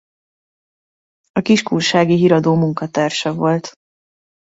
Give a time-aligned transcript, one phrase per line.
[1.31, 3.71] A Kis Kunsági Hiradó munkatársa volt.